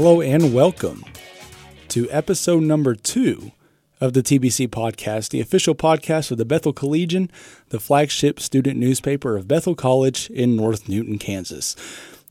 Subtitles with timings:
[0.00, 1.04] Hello and welcome
[1.88, 3.50] to episode number two
[4.00, 7.28] of the TBC podcast, the official podcast of the Bethel Collegian,
[7.70, 11.74] the flagship student newspaper of Bethel College in North Newton, Kansas.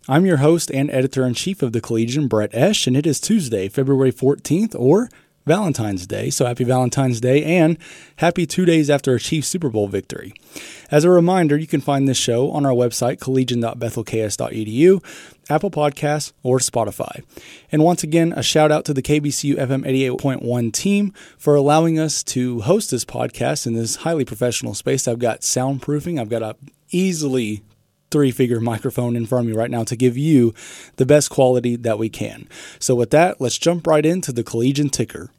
[0.08, 3.20] I'm your host and editor in chief of the Collegian, Brett Esch, and it is
[3.20, 5.10] Tuesday, February 14th, or
[5.48, 6.30] Valentine's Day.
[6.30, 7.78] So happy Valentine's Day and
[8.18, 10.34] happy two days after a Chiefs Super Bowl victory.
[10.92, 15.04] As a reminder, you can find this show on our website, collegian.bethelks.edu,
[15.50, 17.24] Apple Podcasts, or Spotify.
[17.72, 22.24] And once again, a shout out to the KBCU FM 88.1 team for allowing us
[22.26, 25.08] to host this podcast in this highly professional space.
[25.08, 26.56] I've got soundproofing, I've got a
[26.92, 27.64] easily
[28.10, 30.54] three figure microphone in front of me right now to give you
[30.96, 32.48] the best quality that we can.
[32.80, 35.32] So, with that, let's jump right into the Collegian Ticker.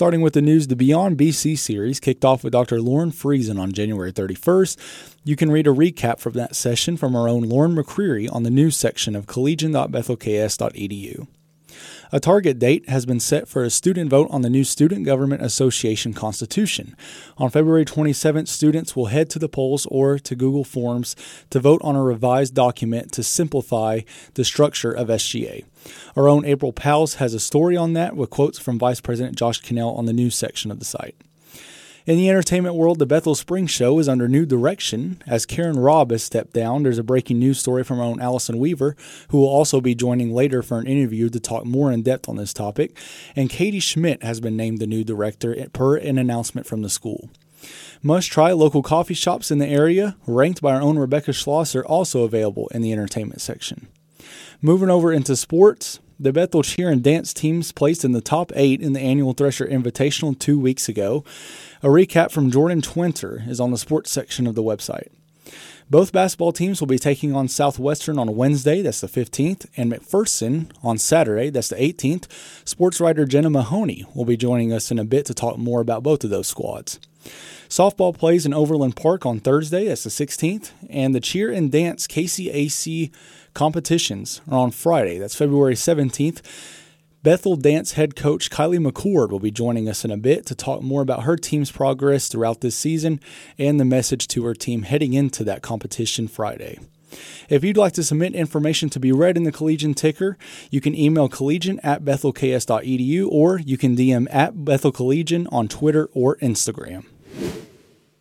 [0.00, 2.80] Starting with the news, the Beyond BC series kicked off with Dr.
[2.80, 4.78] Lauren Friesen on January 31st.
[5.24, 8.48] You can read a recap from that session from our own Lauren McCreary on the
[8.48, 11.26] news section of collegian.bethelks.edu.
[12.12, 15.42] A target date has been set for a student vote on the new Student Government
[15.42, 16.96] Association Constitution.
[17.36, 21.14] On February 27th, students will head to the polls or to Google Forms
[21.50, 24.00] to vote on a revised document to simplify
[24.32, 25.64] the structure of SGA.
[26.16, 29.60] Our own April Pals has a story on that with quotes from Vice President Josh
[29.60, 31.16] Cannell on the news section of the site.
[32.06, 35.22] In the entertainment world, the Bethel Spring Show is under new direction.
[35.26, 38.58] As Karen Robb has stepped down, there's a breaking news story from our own Allison
[38.58, 38.96] Weaver,
[39.28, 42.36] who will also be joining later for an interview to talk more in depth on
[42.36, 42.96] this topic.
[43.36, 47.28] And Katie Schmidt has been named the new director per an announcement from the school.
[48.02, 52.24] Must try local coffee shops in the area, ranked by our own Rebecca Schlosser, also
[52.24, 53.88] available in the entertainment section.
[54.62, 58.82] Moving over into sports, the Bethel cheer and dance teams placed in the top eight
[58.82, 61.24] in the annual Thresher Invitational two weeks ago.
[61.82, 65.08] A recap from Jordan Twinter is on the sports section of the website.
[65.88, 70.70] Both basketball teams will be taking on Southwestern on Wednesday, that's the 15th, and McPherson
[70.82, 72.26] on Saturday, that's the 18th.
[72.68, 76.02] Sports writer Jenna Mahoney will be joining us in a bit to talk more about
[76.02, 77.00] both of those squads.
[77.68, 82.06] Softball plays in Overland Park on Thursday, that's the 16th, and the cheer and dance
[82.06, 83.12] KCAC
[83.54, 86.42] competitions are on Friday, that's February 17th.
[87.22, 90.80] Bethel Dance head coach Kiley McCord will be joining us in a bit to talk
[90.82, 93.20] more about her team's progress throughout this season
[93.58, 96.78] and the message to her team heading into that competition Friday.
[97.50, 100.38] If you'd like to submit information to be read in the Collegian Ticker,
[100.70, 106.08] you can email collegian at bethelks.edu or you can DM at Bethel Collegian on Twitter
[106.14, 107.04] or Instagram.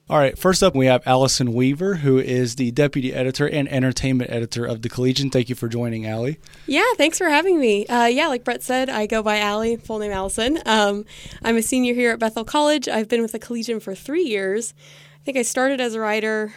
[0.09, 4.31] All right, first up, we have Allison Weaver, who is the deputy editor and entertainment
[4.31, 5.29] editor of the Collegian.
[5.29, 6.39] Thank you for joining, Allie.
[6.65, 7.85] Yeah, thanks for having me.
[7.85, 10.63] Uh, yeah, like Brett said, I go by Allie, full name Allison.
[10.65, 11.05] Um,
[11.43, 12.87] I'm a senior here at Bethel College.
[12.87, 14.73] I've been with the Collegian for three years.
[15.21, 16.55] I think I started as a writer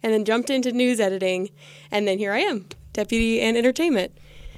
[0.00, 1.50] and then jumped into news editing,
[1.90, 4.16] and then here I am, deputy and entertainment.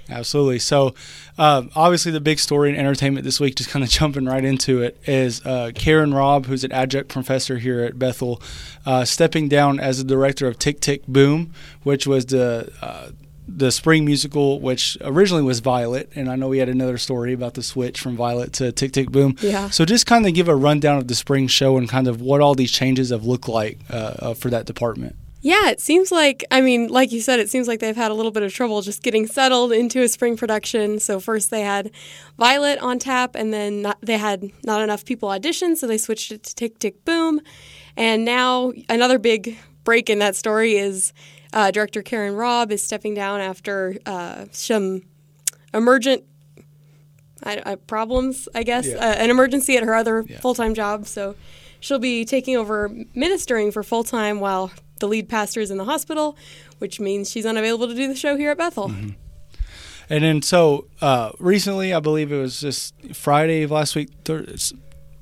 [0.08, 0.58] Absolutely.
[0.58, 0.94] So,
[1.38, 4.82] uh, obviously, the big story in entertainment this week, just kind of jumping right into
[4.82, 8.42] it, is uh, Karen Robb, who's an adjunct professor here at Bethel,
[8.86, 13.08] uh, stepping down as the director of Tick Tick Boom, which was the uh,
[13.46, 17.54] the spring musical, which originally was Violet, and I know we had another story about
[17.54, 19.36] the switch from Violet to Tick Tick Boom.
[19.40, 19.70] Yeah.
[19.70, 22.40] So just kind of give a rundown of the spring show and kind of what
[22.40, 25.16] all these changes have looked like uh, uh, for that department.
[25.44, 28.14] Yeah, it seems like, I mean, like you said, it seems like they've had a
[28.14, 30.98] little bit of trouble just getting settled into a spring production.
[30.98, 31.90] So, first they had
[32.38, 36.32] Violet on tap, and then not, they had not enough people audition, so they switched
[36.32, 37.42] it to Tick Tick Boom.
[37.94, 41.12] And now, another big break in that story is
[41.52, 45.02] uh, director Karen Robb is stepping down after uh, some
[45.74, 46.24] emergent
[47.42, 48.94] I, I, problems, I guess, yeah.
[48.94, 50.40] uh, an emergency at her other yeah.
[50.40, 51.06] full time job.
[51.06, 51.36] So,
[51.80, 55.84] she'll be taking over ministering for full time while the lead pastor is in the
[55.84, 56.36] hospital,
[56.78, 58.88] which means she's unavailable to do the show here at Bethel.
[58.88, 59.10] Mm-hmm.
[60.10, 64.10] And then, so uh, recently, I believe it was just Friday of last week,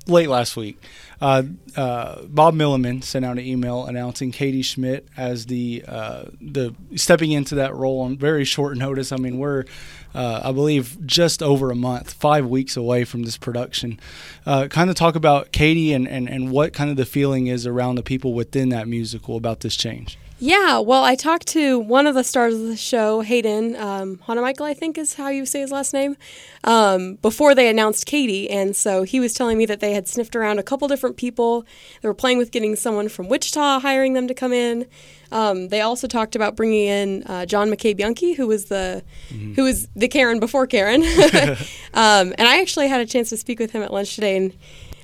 [0.07, 0.77] late last week,
[1.21, 1.43] uh,
[1.77, 7.31] uh, Bob Milliman sent out an email announcing Katie Schmidt as the uh, the stepping
[7.31, 9.13] into that role on very short notice.
[9.13, 9.63] I mean, we're
[10.13, 13.99] uh, I believe just over a month, five weeks away from this production.
[14.45, 17.65] Uh, kind of talk about Katie and, and, and what kind of the feeling is
[17.65, 20.17] around the people within that musical about this change.
[20.43, 24.65] Yeah, well, I talked to one of the stars of the show, Hayden um, Michael,
[24.65, 26.17] I think is how you say his last name,
[26.65, 28.49] um, before they announced Katie.
[28.49, 31.65] And so he was telling me that they had sniffed around a couple different people.
[32.01, 34.85] They were playing with getting someone from Wichita, hiring them to come in.
[35.31, 39.53] Um, they also talked about bringing in uh, John McKay Bianchi, who was the mm-hmm.
[39.53, 41.05] who was the Karen before Karen.
[41.95, 44.51] Um, and I actually had a chance to speak with him at lunch today, and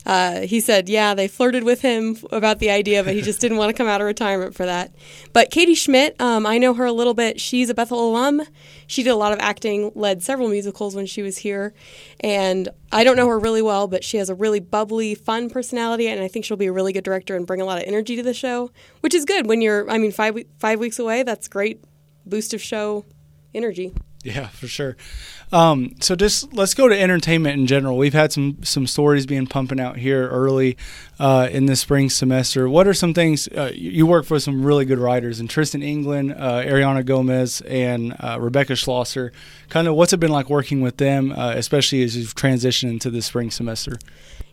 [0.05, 3.57] Uh, he said, yeah, they flirted with him about the idea, but he just didn't
[3.57, 4.91] want to come out of retirement for that.
[5.33, 7.39] But Katie Schmidt, um, I know her a little bit.
[7.39, 8.41] She's a Bethel alum.
[8.87, 11.73] She did a lot of acting, led several musicals when she was here.
[12.21, 16.07] And I don't know her really well, but she has a really bubbly, fun personality,
[16.07, 18.15] and I think she'll be a really good director and bring a lot of energy
[18.15, 21.23] to the show, which is good when you're, I mean, five, five weeks away.
[21.23, 21.83] That's great
[22.25, 23.05] boost of show
[23.53, 23.93] energy.
[24.23, 24.97] Yeah, for sure.
[25.51, 27.97] Um, so just let's go to entertainment in general.
[27.97, 30.77] We've had some some stories being pumping out here early
[31.19, 32.69] uh, in the spring semester.
[32.69, 34.39] What are some things uh, you work for?
[34.39, 39.31] Some really good writers, and Tristan England, uh, Ariana Gomez, and uh, Rebecca Schlosser.
[39.69, 43.09] Kind of what's it been like working with them, uh, especially as you've transitioned into
[43.09, 43.97] the spring semester?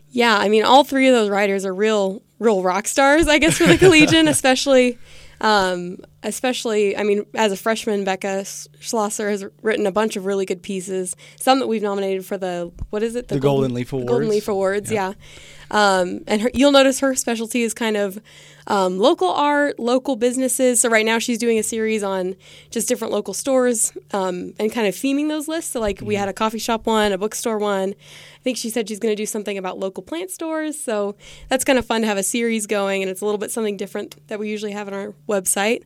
[0.09, 3.57] Yeah, I mean, all three of those writers are real real rock stars, I guess,
[3.57, 4.97] for the Collegian, especially.
[5.39, 8.45] Um, especially, I mean, as a freshman, Becca
[8.79, 11.15] Schlosser has written a bunch of really good pieces.
[11.39, 13.27] Some that we've nominated for the what is it?
[13.27, 14.09] The, the Golden, Golden, Leaf Awards.
[14.09, 15.15] Golden Leaf Awards, yep.
[15.15, 15.25] yeah.
[15.69, 18.19] Um, and her, you'll notice her specialty is kind of
[18.67, 20.81] um, local art, local businesses.
[20.81, 22.35] So right now she's doing a series on
[22.69, 25.71] just different local stores um, and kind of theming those lists.
[25.71, 26.05] So like mm-hmm.
[26.05, 27.89] we had a coffee shop one, a bookstore one.
[27.91, 30.79] I think she said she's going to do something about local plant stores.
[30.79, 31.15] So
[31.49, 33.77] that's kind of fun to have a series going, and it's a little bit something
[33.77, 35.83] different that we usually have on our website.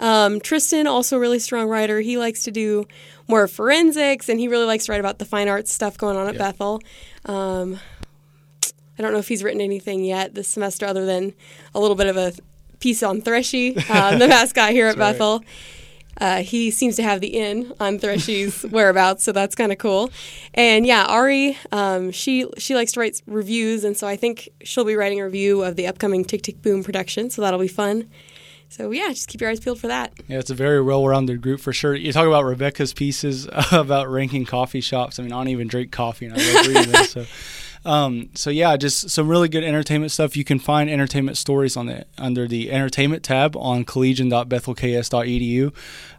[0.00, 2.00] Um, Tristan, also a really strong writer.
[2.00, 2.86] He likes to do
[3.28, 6.26] more forensics, and he really likes to write about the fine arts stuff going on
[6.26, 6.82] at Bethel.
[7.26, 7.78] Um,
[8.98, 11.34] I don't know if he's written anything yet this semester other than
[11.74, 12.32] a little bit of a
[12.80, 15.42] piece on Threshy, um, the mascot here at Bethel.
[16.20, 20.10] Uh, he seems to have the in on Threshy's whereabouts, so that's kind of cool.
[20.52, 24.84] And yeah, Ari, um, she she likes to write reviews, and so I think she'll
[24.84, 28.08] be writing a review of the upcoming Tick Tick Boom production, so that'll be fun.
[28.68, 30.12] So yeah, just keep your eyes peeled for that.
[30.26, 31.94] Yeah, it's a very well-rounded group for sure.
[31.94, 35.18] You talk about Rebecca's pieces about ranking coffee shops.
[35.18, 37.04] I mean, I don't even drink coffee, and I love reading them.
[37.04, 37.26] So
[37.84, 40.36] um, so yeah, just some really good entertainment stuff.
[40.36, 45.72] You can find entertainment stories on the under the entertainment tab on collegian.bethelks.edu.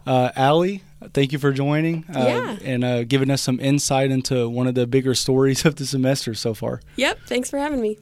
[0.06, 0.82] Uh, Allie,
[1.12, 2.56] thank you for joining uh, yeah.
[2.64, 6.34] and uh, giving us some insight into one of the bigger stories of the semester
[6.34, 6.80] so far.
[6.96, 7.98] Yep, thanks for having me.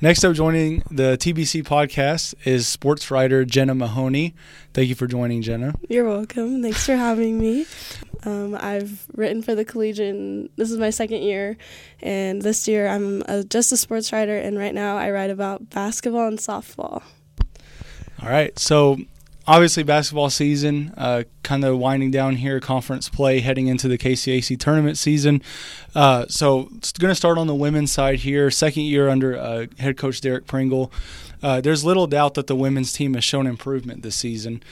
[0.00, 4.32] Next up, joining the TBC podcast is sports writer Jenna Mahoney.
[4.72, 5.74] Thank you for joining, Jenna.
[5.88, 6.62] You're welcome.
[6.62, 7.66] Thanks for having me.
[8.22, 10.50] Um, I've written for the Collegian.
[10.54, 11.56] This is my second year,
[12.00, 15.68] and this year I'm a, just a sports writer, and right now I write about
[15.70, 17.02] basketball and softball.
[18.22, 18.56] All right.
[18.56, 18.98] So
[19.48, 24.58] obviously basketball season uh, kind of winding down here conference play heading into the kcac
[24.58, 25.42] tournament season.
[25.94, 29.66] Uh, so it's going to start on the women's side here second year under uh,
[29.78, 30.92] head coach derek pringle.
[31.42, 34.62] Uh, there's little doubt that the women's team has shown improvement this season.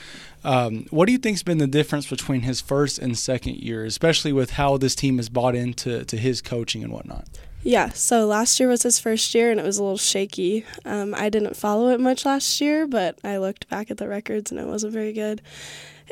[0.43, 4.31] Um, what do you think's been the difference between his first and second year especially
[4.31, 7.25] with how this team has bought into to his coaching and whatnot
[7.67, 10.65] yeah, so last year was his first year and it was a little shaky.
[10.85, 14.51] Um, I didn't follow it much last year, but I looked back at the records
[14.51, 15.41] and it wasn't very good.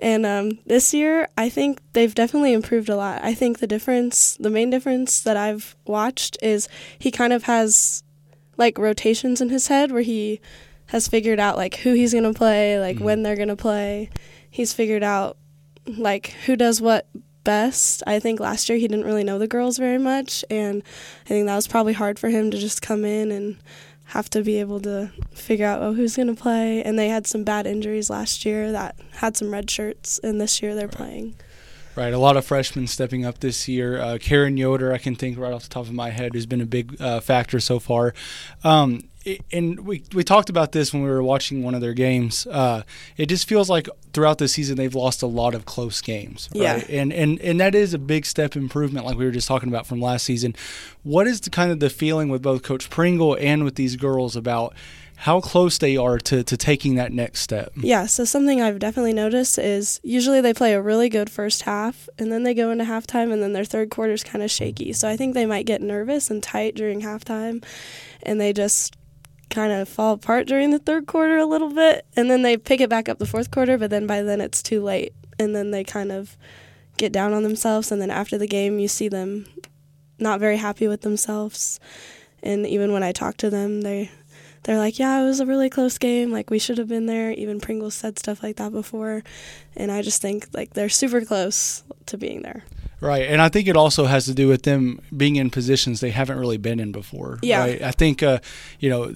[0.02, 3.24] And um, this year, I think they've definitely improved a lot.
[3.24, 6.68] I think the difference, the main difference that I've watched is
[7.00, 8.04] he kind of has
[8.58, 10.42] like rotations in his head where he
[10.88, 13.06] has figured out like who he's going to play, like mm-hmm.
[13.06, 14.10] when they're going to play.
[14.52, 15.38] He's figured out
[15.88, 17.08] like who does what
[17.46, 18.04] best.
[18.06, 20.84] I think last year he didn't really know the girls very much, and
[21.26, 23.56] I think that was probably hard for him to just come in and
[24.08, 26.84] have to be able to figure out oh who's going to play.
[26.84, 30.62] And they had some bad injuries last year that had some red shirts, and this
[30.62, 30.98] year they're right.
[30.98, 31.36] playing.
[31.96, 34.02] Right, a lot of freshmen stepping up this year.
[34.02, 36.60] Uh, Karen Yoder, I can think right off the top of my head, who's been
[36.60, 38.14] a big uh, factor so far.
[38.66, 39.08] Um,
[39.52, 42.46] and we we talked about this when we were watching one of their games.
[42.48, 42.84] Uh,
[43.18, 46.50] it just feels like throughout the season they've lost a lot of close games.
[46.54, 46.62] Right?
[46.62, 47.02] Yeah.
[47.02, 49.88] And and and that is a big step improvement, like we were just talking about
[49.88, 50.56] from last season.
[51.04, 54.36] What is the kind of the feeling with both Coach Pringle and with these girls
[54.36, 54.76] about?
[55.18, 57.72] How close they are to, to taking that next step.
[57.78, 62.10] Yeah, so something I've definitely noticed is usually they play a really good first half
[62.20, 64.94] and then they go into halftime and then their third quarter is kind of shaky.
[64.94, 67.64] So I think they might get nervous and tight during halftime
[68.24, 68.98] and they just
[69.50, 72.82] kind of fall apart during the third quarter a little bit, and then they pick
[72.82, 75.72] it back up the fourth quarter, but then by then it's too late, and then
[75.72, 76.36] they kind of
[76.98, 79.46] get down on themselves, and then after the game, you see them
[80.20, 81.80] not very happy with themselves,
[82.44, 84.12] and even when I talk to them, they
[84.66, 86.32] they're like, yeah, it was a really close game.
[86.32, 87.32] Like we should have been there.
[87.32, 89.24] Even Pringles said stuff like that before,
[89.76, 92.64] and I just think like they're super close to being there.
[93.00, 96.10] Right, and I think it also has to do with them being in positions they
[96.10, 97.38] haven't really been in before.
[97.44, 97.82] Yeah, right?
[97.82, 98.40] I think uh,
[98.80, 99.14] you know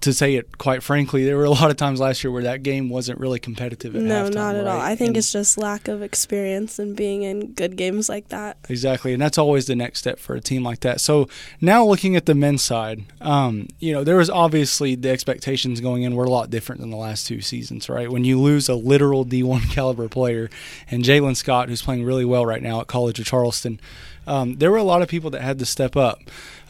[0.00, 2.62] to say it quite frankly, there were a lot of times last year where that
[2.62, 3.96] game wasn't really competitive.
[3.96, 4.80] At no, halftime, not at all.
[4.80, 8.58] I think And- it's just lack of experience and being in good games like that.
[8.68, 11.00] Exactly, and that's always the next step for a team like that.
[11.00, 11.28] So
[11.60, 16.02] now looking at the men's side, um, you know, there was obviously the expectations going
[16.04, 18.10] in were a lot different than the last two seasons, right?
[18.10, 20.48] When you lose a literal D1 caliber player
[20.90, 23.80] and Jalen Scott, who's playing really well right now at College of Charleston,
[24.26, 26.20] um, there were a lot of people that had to step up.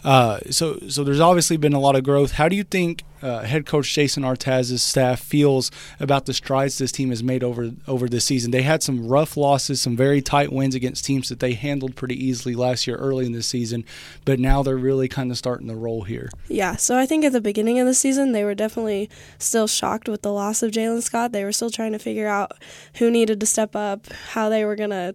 [0.05, 2.33] Uh, so, so there's obviously been a lot of growth.
[2.33, 6.93] How do you think uh, head coach Jason Artaz's staff feels about the strides this
[6.93, 8.51] team has made over over this season?
[8.51, 12.15] They had some rough losses, some very tight wins against teams that they handled pretty
[12.23, 13.85] easily last year, early in the season,
[14.25, 16.31] but now they're really kind of starting to roll here.
[16.49, 20.09] Yeah, so I think at the beginning of the season, they were definitely still shocked
[20.09, 21.33] with the loss of Jalen Scott.
[21.33, 22.53] They were still trying to figure out
[22.95, 25.15] who needed to step up, how they were to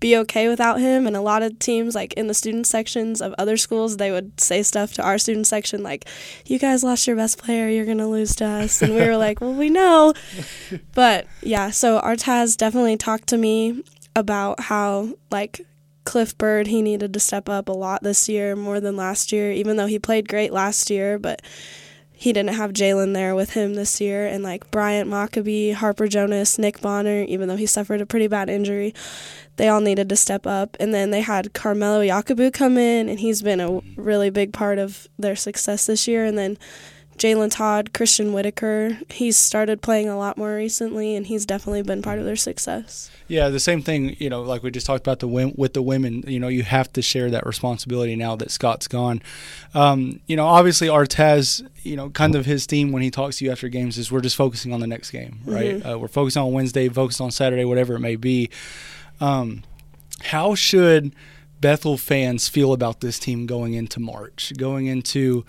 [0.00, 1.06] be okay without him.
[1.06, 4.40] And a lot of teams, like in the student sections of other schools, they would
[4.40, 6.06] say stuff to our student section like,
[6.46, 8.82] You guys lost your best player, you're going to lose to us.
[8.82, 10.14] And we were like, Well, we know.
[10.94, 13.82] But yeah, so Artaz definitely talked to me
[14.16, 15.60] about how, like,
[16.04, 19.52] Cliff Bird, he needed to step up a lot this year, more than last year,
[19.52, 21.42] even though he played great last year, but
[22.20, 24.26] he didn't have Jalen there with him this year.
[24.26, 28.50] And like Bryant Maccabee, Harper Jonas, Nick Bonner, even though he suffered a pretty bad
[28.50, 28.92] injury,
[29.56, 30.76] they all needed to step up.
[30.78, 34.78] And then they had Carmelo Yakubu come in, and he's been a really big part
[34.78, 36.26] of their success this year.
[36.26, 36.58] And then
[37.20, 42.00] Jalen Todd, Christian Whitaker, he's started playing a lot more recently, and he's definitely been
[42.00, 43.10] part of their success.
[43.28, 44.16] Yeah, the same thing.
[44.18, 46.24] You know, like we just talked about the with the women.
[46.26, 49.20] You know, you have to share that responsibility now that Scott's gone.
[49.74, 51.62] Um, you know, obviously Artez.
[51.82, 54.22] You know, kind of his theme when he talks to you after games is we're
[54.22, 55.84] just focusing on the next game, right?
[55.86, 58.48] Uh, we're focusing on Wednesday, focused on Saturday, whatever it may be.
[59.20, 59.62] Um,
[60.22, 61.14] how should
[61.60, 65.44] Bethel fans feel about this team going into March, going into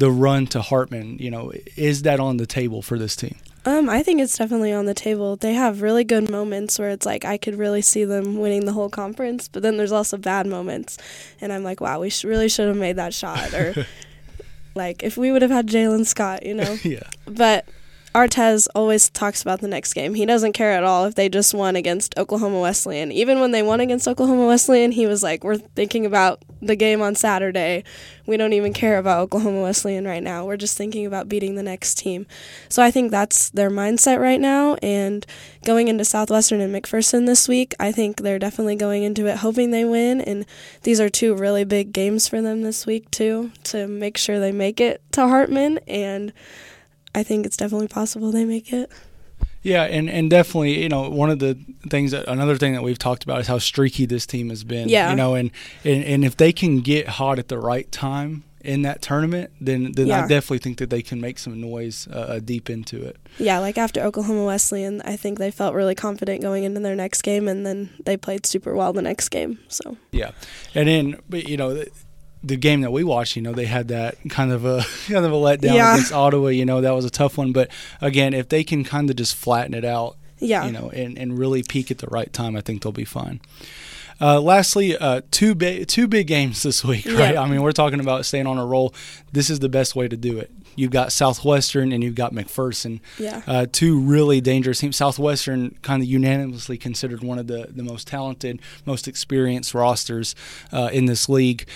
[0.00, 1.18] the run to Hartman?
[1.18, 3.36] You know, is that on the table for this team?
[3.66, 5.36] Um, I think it's definitely on the table.
[5.36, 8.72] They have really good moments where it's like I could really see them winning the
[8.72, 10.96] whole conference, but then there's also bad moments,
[11.42, 13.86] and I'm like, wow, we sh- really should have made that shot, or
[14.74, 16.78] like if we would have had Jalen Scott, you know.
[16.84, 17.02] yeah.
[17.26, 17.66] But
[18.12, 20.14] Artez always talks about the next game.
[20.14, 23.12] He doesn't care at all if they just won against Oklahoma Wesleyan.
[23.12, 27.02] Even when they won against Oklahoma Wesleyan, he was like, "We're thinking about the game
[27.02, 27.84] on Saturday.
[28.26, 30.44] We don't even care about Oklahoma Wesleyan right now.
[30.44, 32.26] We're just thinking about beating the next team."
[32.68, 34.74] So I think that's their mindset right now.
[34.82, 35.24] And
[35.64, 39.70] going into Southwestern and McPherson this week, I think they're definitely going into it hoping
[39.70, 40.20] they win.
[40.20, 40.46] And
[40.82, 44.52] these are two really big games for them this week too, to make sure they
[44.52, 46.32] make it to Hartman and.
[47.14, 48.90] I think it's definitely possible they make it.
[49.62, 52.98] Yeah, and, and definitely, you know, one of the things that another thing that we've
[52.98, 54.88] talked about is how streaky this team has been.
[54.88, 55.10] Yeah.
[55.10, 55.50] You know, and,
[55.84, 59.92] and, and if they can get hot at the right time in that tournament, then
[59.92, 63.16] then I definitely think that they can make some noise uh, deep into it.
[63.38, 67.22] Yeah, like after Oklahoma Wesleyan, I think they felt really confident going into their next
[67.22, 69.58] game, and then they played super well the next game.
[69.68, 70.32] So Yeah,
[70.74, 71.84] and then but you know.
[72.42, 75.32] The, game that we watched, you know, they had that kind of a kind of
[75.32, 75.94] a letdown Yeah.
[75.94, 76.48] against Ottawa.
[76.48, 77.52] You know, that was a tough one.
[77.52, 77.70] But
[78.00, 81.38] again, if they can kind of just flatten it out, yeah, you know, and, and
[81.38, 83.40] really peak at the right time, I think they'll be fine.
[84.22, 87.34] Uh, lastly, uh, two big two big games this week, right?
[87.34, 87.42] Yeah.
[87.42, 88.94] I mean, we're talking about staying on a roll.
[89.32, 90.50] This is the best way to do it.
[90.76, 94.96] You've got Southwestern and you've got McPherson, yeah, uh, two really dangerous teams.
[94.96, 100.34] Southwestern kind of unanimously considered one of the, the most talented, most experienced rosters
[100.72, 101.66] uh, in this league.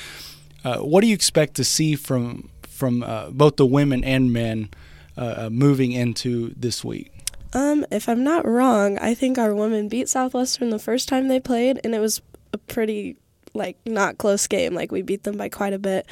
[0.64, 4.68] Uh, what do you expect to see from from uh, both the women and men
[5.16, 7.12] uh, uh, moving into this week?
[7.52, 11.38] Um, if I'm not wrong, I think our women beat Southwestern the first time they
[11.38, 12.20] played, and it was
[12.52, 13.16] a pretty
[13.54, 14.74] like not close game.
[14.74, 16.06] Like we beat them by quite a bit.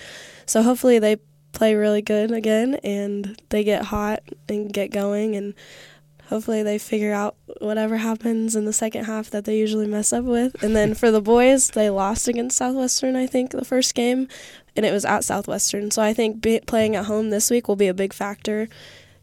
[0.47, 1.16] So hopefully they
[1.52, 5.54] play really good again and they get hot and get going and
[6.26, 10.25] hopefully they figure out whatever happens in the second half that they usually mess up
[10.25, 10.62] with.
[10.62, 14.29] And then for the boys, they lost against Southwestern, I think, the first game,
[14.76, 15.91] and it was at Southwestern.
[15.91, 18.69] So I think be, playing at home this week will be a big factor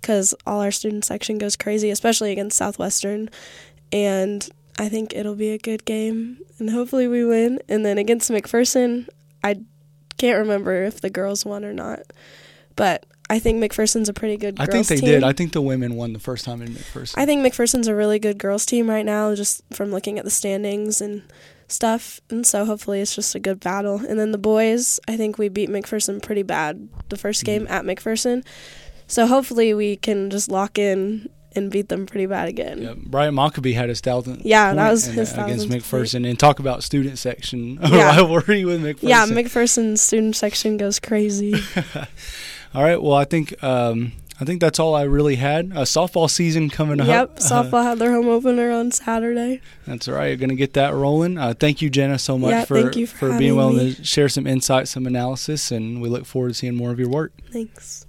[0.02, 3.30] because all our student section goes crazy, especially against Southwestern.
[3.92, 7.60] And I think it'll be a good game, and hopefully we win.
[7.68, 9.10] And then against McPherson,
[9.44, 9.62] I
[10.18, 12.02] can't remember if the girls won or not,
[12.76, 14.60] but I think McPherson's a pretty good.
[14.60, 15.10] I think they team.
[15.10, 15.24] did.
[15.24, 17.14] I think the women won the first time in McPherson.
[17.18, 20.32] I think McPherson's a really good girls team right now, just from looking at the
[20.32, 21.22] standings and
[21.68, 22.20] stuff.
[22.32, 23.98] And so hopefully it's just a good battle.
[24.00, 27.72] And then the boys, I think we beat McPherson pretty bad the first game Mm-hmm.
[27.74, 28.44] at McPherson.
[29.06, 32.82] So hopefully we can just lock in and beat them pretty bad again.
[32.82, 34.42] Yeah, Brian Maccabee had his thousand.
[34.46, 38.18] Yeah, that point was his against thousandth McPherson, and talk about student section Yeah.
[38.18, 39.10] rivalry with McPherson.
[39.10, 41.56] Yeah, McPherson's student section goes crazy.
[42.74, 43.02] All right.
[43.02, 45.66] Well, I think um, I think that's all I really had.
[45.68, 47.38] A softball season coming Yep, up.
[47.38, 49.60] Uh, softball had their home opener on Saturday.
[49.86, 50.28] That's all right.
[50.28, 51.38] You're going to get that rolling.
[51.38, 53.94] Uh, thank you, Jenna, so much Yeah, for, thank you for being willing me.
[53.96, 57.10] to share some insight, some analysis, and we look forward to seeing more of your
[57.10, 57.34] work.
[57.52, 58.06] Thanks.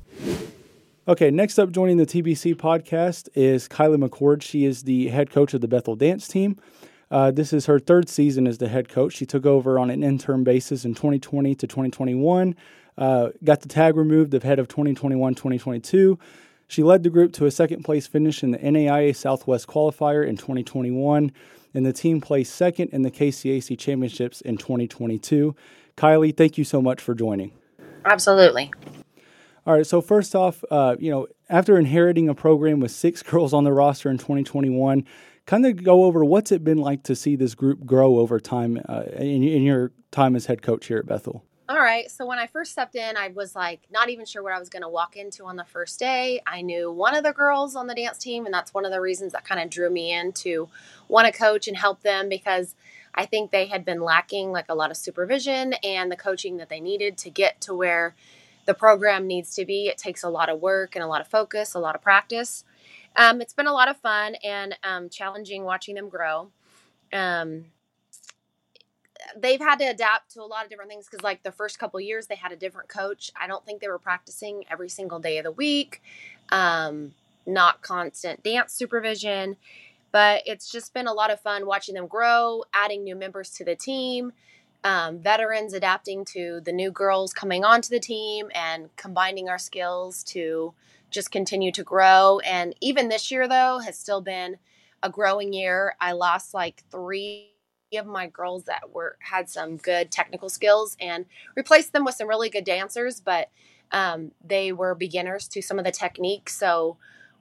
[1.09, 4.43] Okay, next up joining the TBC podcast is Kiley McCord.
[4.43, 6.57] She is the head coach of the Bethel dance team.
[7.11, 9.15] Uh, this is her third season as the head coach.
[9.15, 12.55] She took over on an interim basis in 2020 to 2021,
[12.97, 16.19] uh, got the tag removed of head of 2021 2022.
[16.69, 20.37] She led the group to a second place finish in the NAIA Southwest qualifier in
[20.37, 21.33] 2021,
[21.75, 25.57] and the team placed second in the KCAC championships in 2022.
[25.97, 27.51] Kiley, thank you so much for joining.
[28.05, 28.71] Absolutely.
[29.67, 29.87] All right.
[29.87, 33.73] So first off, uh, you know, after inheriting a program with six girls on the
[33.73, 35.05] roster in 2021,
[35.51, 38.81] kind of go over what's it been like to see this group grow over time
[38.89, 41.45] uh, in, in your time as head coach here at Bethel.
[41.69, 42.09] All right.
[42.09, 44.69] So when I first stepped in, I was like not even sure what I was
[44.69, 46.41] going to walk into on the first day.
[46.47, 49.01] I knew one of the girls on the dance team, and that's one of the
[49.01, 50.69] reasons that kind of drew me in to
[51.09, 52.77] want to coach and help them because
[53.17, 56.69] I think they had been lacking like a lot of supervision and the coaching that
[56.69, 58.15] they needed to get to where
[58.67, 59.89] the program needs to be.
[59.89, 62.63] It takes a lot of work and a lot of focus, a lot of practice.
[63.21, 66.49] Um, it's been a lot of fun and um, challenging watching them grow.
[67.13, 67.67] Um,
[69.37, 72.01] they've had to adapt to a lot of different things because like the first couple
[72.01, 75.39] years they had a different coach i don't think they were practicing every single day
[75.39, 76.03] of the week
[76.49, 77.13] um,
[77.47, 79.57] not constant dance supervision
[80.11, 83.65] but it's just been a lot of fun watching them grow adding new members to
[83.65, 84.33] the team
[84.83, 90.25] um, veterans adapting to the new girls coming onto the team and combining our skills
[90.25, 90.73] to
[91.11, 92.41] just continue to grow.
[92.41, 94.57] And even this year though has still been
[95.03, 95.95] a growing year.
[96.01, 97.51] I lost like three
[97.99, 101.27] of my girls that were had some good technical skills and
[101.57, 103.51] replaced them with some really good dancers but
[103.93, 106.57] um, they were beginners to some of the techniques.
[106.57, 106.97] So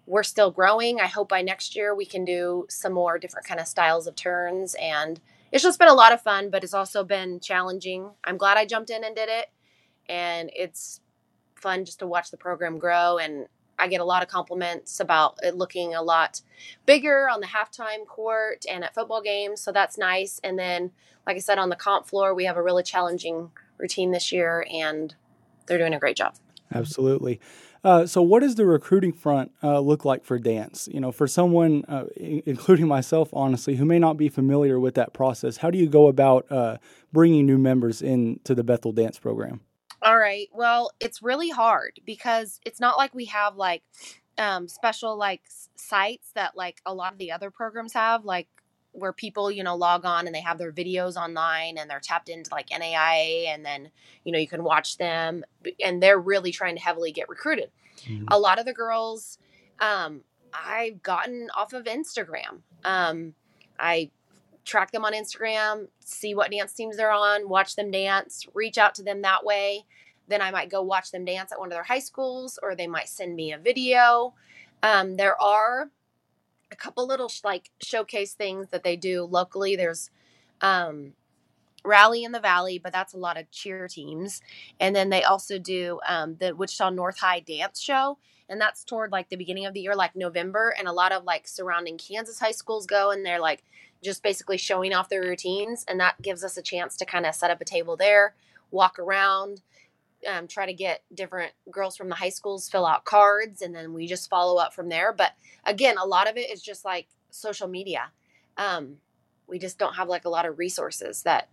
[0.05, 0.99] we're still growing.
[0.99, 4.15] I hope by next year we can do some more different kind of styles of
[4.15, 4.75] turns.
[4.81, 5.19] And
[5.51, 8.09] it's just been a lot of fun but it's also been challenging.
[8.23, 9.47] I'm glad i jumped in and did it.
[10.07, 11.01] And it's
[11.55, 13.47] fun just to watch the program grow and
[13.79, 16.41] I get a lot of compliments about it looking a lot
[16.85, 19.61] bigger on the halftime court and at football games.
[19.61, 20.39] So that's nice.
[20.43, 20.91] And then,
[21.25, 24.65] like I said, on the comp floor, we have a really challenging routine this year,
[24.71, 25.15] and
[25.65, 26.35] they're doing a great job.
[26.73, 27.39] Absolutely.
[27.83, 30.89] Uh, so, what does the recruiting front uh, look like for dance?
[30.91, 35.13] You know, for someone, uh, including myself, honestly, who may not be familiar with that
[35.13, 36.77] process, how do you go about uh,
[37.13, 39.61] bringing new members into the Bethel dance program?
[40.01, 40.47] All right.
[40.53, 43.83] Well, it's really hard because it's not like we have like
[44.37, 45.41] um, special like
[45.75, 48.47] sites that like a lot of the other programs have, like
[48.91, 52.27] where people you know log on and they have their videos online and they're tapped
[52.27, 53.91] into like NAIA and then
[54.23, 55.43] you know you can watch them
[55.83, 57.69] and they're really trying to heavily get recruited.
[58.05, 58.25] Mhm.
[58.29, 59.37] A lot of the girls
[59.79, 60.21] um,
[60.53, 62.61] I've gotten off of Instagram.
[62.83, 63.33] Um,
[63.79, 64.11] I
[64.65, 68.95] track them on Instagram, see what dance teams they're on, watch them dance, reach out
[68.95, 69.85] to them that way.
[70.27, 72.87] Then I might go watch them dance at one of their high schools, or they
[72.87, 74.33] might send me a video.
[74.83, 75.89] Um, there are
[76.71, 79.75] a couple little sh- like showcase things that they do locally.
[79.75, 80.11] There's
[80.61, 81.13] um,
[81.83, 84.41] Rally in the Valley, but that's a lot of cheer teams.
[84.79, 88.17] And then they also do um, the Wichita North High Dance Show,
[88.49, 90.73] and that's toward like the beginning of the year, like November.
[90.77, 93.63] And a lot of like surrounding Kansas high schools go, and they're like
[94.03, 97.35] just basically showing off their routines, and that gives us a chance to kind of
[97.35, 98.33] set up a table there,
[98.71, 99.61] walk around,
[100.27, 103.93] um, try to get different girls from the high schools fill out cards, and then
[103.93, 105.13] we just follow up from there.
[105.13, 105.33] But
[105.65, 108.11] again, a lot of it is just like social media.
[108.57, 108.97] Um,
[109.47, 111.49] we just don't have like a lot of resources that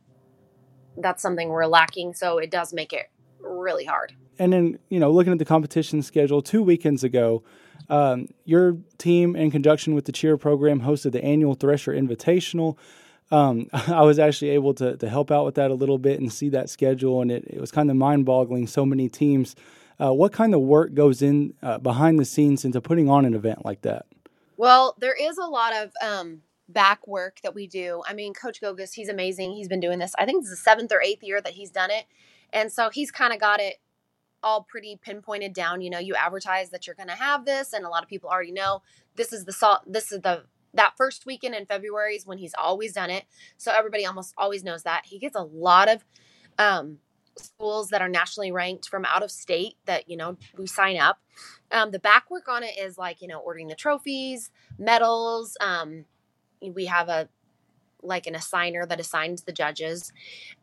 [0.97, 4.15] that's something we're lacking, so it does make it really hard.
[4.39, 7.43] And then, you know, looking at the competition schedule, two weekends ago,
[7.89, 12.77] um, your team, in conjunction with the cheer program, hosted the annual Thresher Invitational.
[13.31, 16.33] Um, I was actually able to, to help out with that a little bit and
[16.33, 18.67] see that schedule, and it, it was kind of mind boggling.
[18.67, 19.57] So many teams.
[19.99, 23.35] Uh, what kind of work goes in uh, behind the scenes into putting on an
[23.35, 24.07] event like that?
[24.59, 28.03] Well, there is a lot of um, back work that we do.
[28.07, 29.53] I mean, Coach Gogus, he's amazing.
[29.53, 30.13] He's been doing this.
[30.19, 32.05] I think it's the seventh or eighth year that he's done it,
[32.53, 33.77] and so he's kind of got it
[34.47, 35.81] all pretty pinpointed down.
[35.81, 38.31] You know, you advertise that you're going to have this, and a lot of people
[38.31, 38.81] already know
[39.17, 39.81] this is the salt.
[39.87, 43.25] This is the that first weekend in February is when he's always done it.
[43.57, 46.05] So everybody almost always knows that he gets a lot of
[46.59, 46.99] um,
[47.37, 51.19] schools that are nationally ranked from out of state that you know we sign up.
[51.73, 55.57] Um, the back work on it is like you know ordering the trophies, medals.
[55.61, 56.05] Um,
[56.63, 57.29] we have a
[58.01, 60.13] like an assigner that assigns the judges.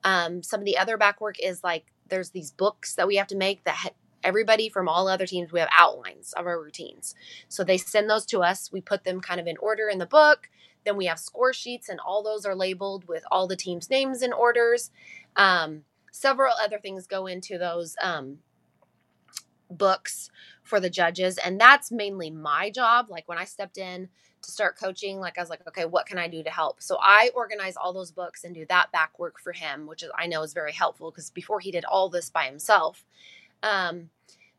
[0.05, 3.27] Um, some of the other back work is like there's these books that we have
[3.27, 3.89] to make that ha-
[4.23, 7.15] everybody from all other teams, we have outlines of our routines.
[7.47, 8.71] So they send those to us.
[8.71, 10.49] We put them kind of in order in the book.
[10.85, 14.21] Then we have score sheets, and all those are labeled with all the teams' names
[14.21, 14.91] and orders.
[15.35, 18.39] Um, several other things go into those um,
[19.69, 20.29] books
[20.61, 23.09] for the judges, and that's mainly my job.
[23.09, 24.09] Like when I stepped in
[24.43, 26.81] to start coaching, like I was like, okay, what can I do to help?
[26.81, 30.09] So I organize all those books and do that back work for him, which is
[30.17, 33.05] I know is very helpful because before he did all this by himself.
[33.63, 34.09] Um,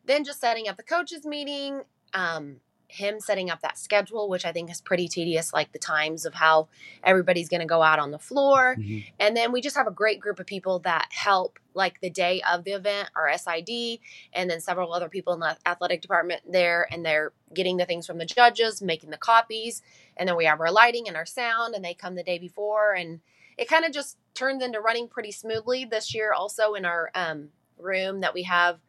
[0.05, 1.81] then just setting up the coaches meeting,
[2.13, 6.25] um, him setting up that schedule, which I think is pretty tedious, like the times
[6.25, 6.67] of how
[7.03, 8.75] everybody's going to go out on the floor.
[8.77, 8.99] Mm-hmm.
[9.19, 12.41] And then we just have a great group of people that help, like the day
[12.49, 13.99] of the event, our SID,
[14.33, 16.87] and then several other people in the athletic department there.
[16.91, 19.81] And they're getting the things from the judges, making the copies.
[20.17, 22.93] And then we have our lighting and our sound, and they come the day before.
[22.93, 23.19] And
[23.57, 27.49] it kind of just turns into running pretty smoothly this year, also in our um,
[27.77, 28.79] room that we have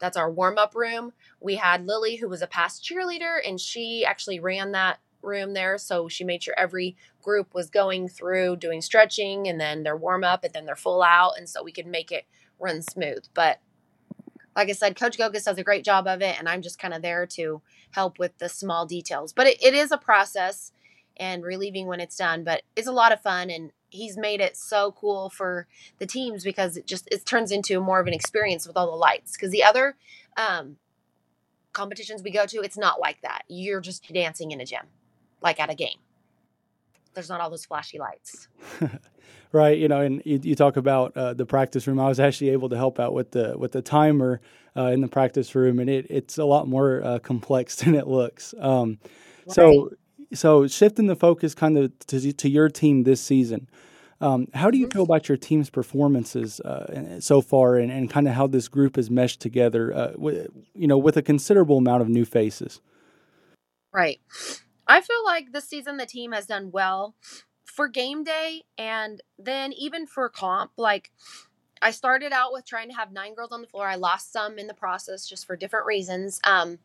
[0.00, 1.12] that's our warm up room.
[1.40, 5.78] We had Lily, who was a past cheerleader, and she actually ran that room there.
[5.78, 10.24] So she made sure every group was going through doing stretching and then their warm
[10.24, 11.32] up and then their full out.
[11.36, 12.24] And so we could make it
[12.58, 13.24] run smooth.
[13.34, 13.60] But
[14.56, 16.36] like I said, Coach Gogus does a great job of it.
[16.38, 19.32] And I'm just kind of there to help with the small details.
[19.32, 20.72] But it, it is a process
[21.16, 22.44] and relieving when it's done.
[22.44, 23.50] But it's a lot of fun.
[23.50, 25.66] And he's made it so cool for
[25.98, 28.96] the teams because it just it turns into more of an experience with all the
[28.96, 29.32] lights.
[29.32, 29.96] Because the other
[30.36, 30.76] um,
[31.72, 33.42] competitions we go to it's not like that.
[33.48, 34.86] You're just dancing in a gym
[35.42, 35.98] like at a game.
[37.14, 38.48] There's not all those flashy lights.
[39.52, 41.98] Right you know and you, you talk about uh, the practice room.
[41.98, 44.40] I was actually able to help out with the with the timer
[44.76, 48.06] uh, in the practice room and it, it's a lot more uh, complex than it
[48.06, 48.54] looks.
[48.60, 49.00] Um,
[49.46, 49.54] right.
[49.54, 49.90] so
[50.32, 53.68] so shifting the focus kind of to, to your team this season.
[54.22, 58.28] Um, how do you feel about your team's performances uh, so far, and, and kind
[58.28, 59.94] of how this group has meshed together?
[59.94, 62.82] Uh, with, you know, with a considerable amount of new faces.
[63.92, 64.20] Right.
[64.86, 67.14] I feel like this season the team has done well
[67.64, 70.72] for game day, and then even for comp.
[70.76, 71.12] Like,
[71.80, 73.88] I started out with trying to have nine girls on the floor.
[73.88, 76.40] I lost some in the process just for different reasons.
[76.44, 76.78] Um,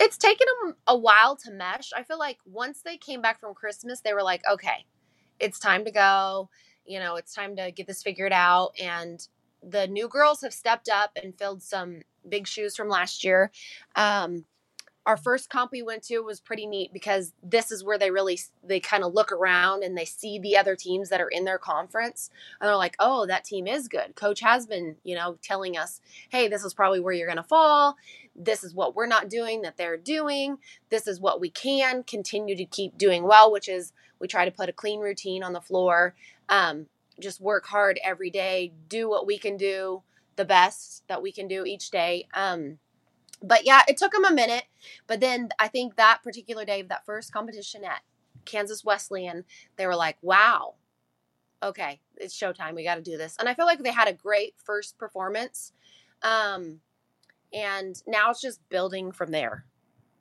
[0.00, 1.90] it's taken them a while to mesh.
[1.96, 4.86] I feel like once they came back from Christmas, they were like, okay,
[5.40, 6.48] it's time to go.
[6.86, 8.72] You know, it's time to get this figured out.
[8.80, 9.26] And
[9.62, 13.50] the new girls have stepped up and filled some big shoes from last year.
[13.96, 14.44] Um,
[15.06, 18.38] our first comp we went to was pretty neat because this is where they really
[18.62, 21.58] they kind of look around and they see the other teams that are in their
[21.58, 25.76] conference and they're like oh that team is good coach has been you know telling
[25.76, 26.00] us
[26.30, 27.96] hey this is probably where you're going to fall
[28.34, 30.58] this is what we're not doing that they're doing
[30.90, 34.50] this is what we can continue to keep doing well which is we try to
[34.50, 36.14] put a clean routine on the floor
[36.48, 36.86] um,
[37.20, 40.02] just work hard every day do what we can do
[40.36, 42.78] the best that we can do each day um,
[43.42, 44.64] but yeah, it took them a minute.
[45.06, 48.02] But then I think that particular day of that first competition at
[48.44, 49.44] Kansas Wesleyan,
[49.76, 50.74] they were like, wow,
[51.62, 52.74] okay, it's showtime.
[52.74, 53.36] We got to do this.
[53.38, 55.72] And I feel like they had a great first performance.
[56.22, 56.80] Um,
[57.52, 59.64] and now it's just building from there.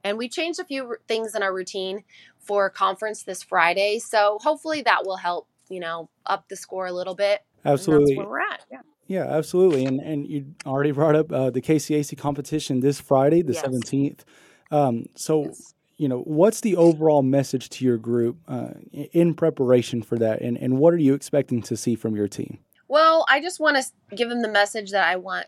[0.03, 2.03] And we changed a few things in our routine
[2.39, 3.99] for conference this Friday.
[3.99, 7.41] So hopefully that will help, you know, up the score a little bit.
[7.63, 8.17] Absolutely.
[8.17, 8.65] where we're at.
[8.71, 8.81] Yeah.
[9.07, 9.85] Yeah, absolutely.
[9.85, 14.23] And and you already brought up uh, the KCAC competition this Friday, the seventeenth.
[14.71, 14.79] Yes.
[14.79, 15.73] Um, so, yes.
[15.97, 20.57] you know, what's the overall message to your group uh, in preparation for that, and
[20.57, 22.59] and what are you expecting to see from your team?
[22.87, 25.47] Well, I just want to give them the message that I want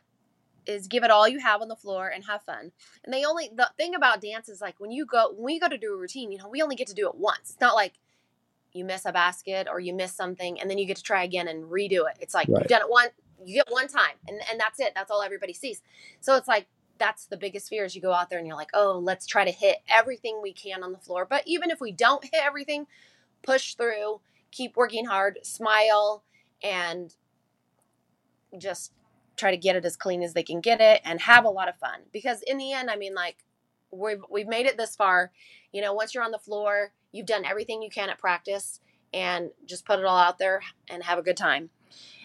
[0.66, 2.72] is give it all you have on the floor and have fun.
[3.04, 5.70] And they only the thing about dance is like when you go when you go
[5.70, 7.52] to do a routine, you know, we only get to do it once.
[7.52, 7.94] It's not like
[8.74, 11.48] you miss a basket or you miss something and then you get to try again
[11.48, 12.18] and redo it.
[12.20, 12.62] It's like right.
[12.62, 13.08] you've done it one
[13.46, 14.94] you get one time and, and that's it.
[14.96, 15.82] That's all everybody sees.
[16.22, 18.70] So it's like that's the biggest fear is you go out there and you're like,
[18.74, 21.26] oh, let's try to hit everything we can on the floor.
[21.30, 22.88] But even if we don't hit everything,
[23.42, 24.22] push through,
[24.52, 26.24] keep working hard, smile,
[26.62, 27.14] and
[28.58, 28.94] just
[29.44, 31.68] try to get it as clean as they can get it and have a lot
[31.68, 32.00] of fun.
[32.14, 33.38] Because in the end, I mean, like
[33.92, 35.32] we've we've made it this far.
[35.74, 38.80] You know, once you're on the floor, you've done everything you can at practice
[39.14, 41.70] and just put it all out there and have a good time.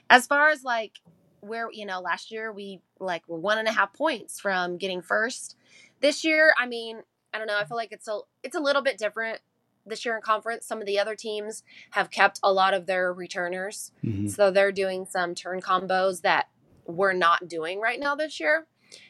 [0.09, 1.01] As far as like
[1.41, 5.03] where you know last year we like were one and a half points from getting
[5.03, 5.57] first.
[6.01, 7.03] This year, I mean,
[7.35, 7.59] I don't know.
[7.59, 9.41] I feel like it's a it's a little bit different
[9.85, 10.67] this year in conference.
[10.67, 14.29] Some of the other teams have kept a lot of their returners, mm-hmm.
[14.29, 16.49] so they're doing some turn combos that
[16.89, 18.67] we're not doing right now this year.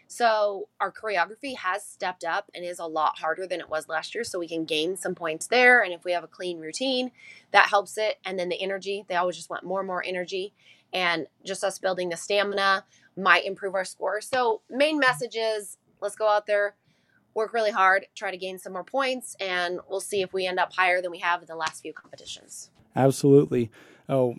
[0.08, 4.14] So our choreography has stepped up and is a lot harder than it was last
[4.14, 4.24] year.
[4.24, 5.82] So we can gain some points there.
[5.82, 7.12] And if we have a clean routine,
[7.52, 8.18] that helps it.
[8.24, 10.52] And then the energy, they always just want more and more energy.
[10.92, 12.84] And just us building the stamina
[13.16, 14.20] might improve our score.
[14.20, 16.74] So main message is let's go out there,
[17.34, 20.58] work really hard, try to gain some more points, and we'll see if we end
[20.58, 22.70] up higher than we have in the last few competitions.
[22.96, 23.70] Absolutely.
[24.08, 24.36] Oh,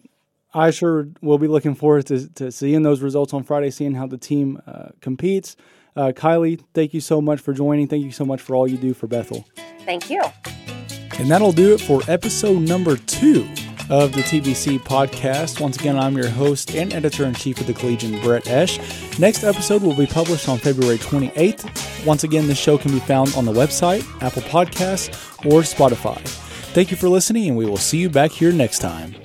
[0.53, 4.07] I sure will be looking forward to, to seeing those results on Friday, seeing how
[4.07, 5.55] the team uh, competes.
[5.95, 7.88] Uh, Kiley, thank you so much for joining.
[7.88, 9.45] Thank you so much for all you do for Bethel.
[9.85, 10.21] Thank you.
[11.19, 13.47] And that'll do it for episode number two
[13.89, 15.59] of the TBC podcast.
[15.59, 18.79] Once again, I'm your host and editor in chief of the Collegian, Brett Esch.
[19.19, 22.05] Next episode will be published on February 28th.
[22.05, 25.09] Once again, this show can be found on the website, Apple Podcasts,
[25.45, 26.17] or Spotify.
[26.71, 29.15] Thank you for listening, and we will see you back here next time.